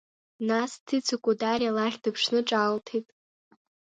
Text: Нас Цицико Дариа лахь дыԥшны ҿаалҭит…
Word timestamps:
Нас 0.47 0.71
Цицико 0.87 1.31
Дариа 1.39 1.71
лахь 1.75 1.97
дыԥшны 2.03 2.39
ҿаалҭит… 2.47 3.07